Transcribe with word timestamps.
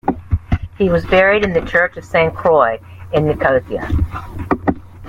He 0.79 0.89
was 0.89 1.05
buried 1.05 1.43
in 1.43 1.53
the 1.53 1.61
Church 1.61 1.95
of 1.95 2.03
Saint 2.03 2.33
Croix 2.35 2.79
in 3.13 3.27
Nicosia. 3.27 3.87